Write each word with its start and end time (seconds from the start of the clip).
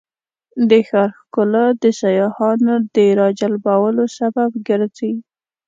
د 0.69 0.71
ښار 0.87 1.09
ښکلا 1.19 1.65
د 1.81 1.83
سیاحانو 2.01 2.73
د 2.95 2.97
راجلبولو 3.21 4.03
سبب 4.17 4.51
ګرځي. 4.67 5.13